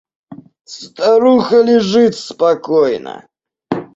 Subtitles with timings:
[0.65, 3.27] Старуха лежит спокойно.